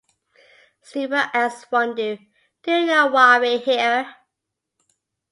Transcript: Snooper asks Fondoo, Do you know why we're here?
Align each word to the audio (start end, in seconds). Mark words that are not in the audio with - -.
Snooper 0.81 1.29
asks 1.31 1.69
Fondoo, 1.69 2.17
Do 2.63 2.71
you 2.71 2.87
know 2.87 3.05
why 3.05 3.37
we're 3.37 3.59
here? 3.59 4.15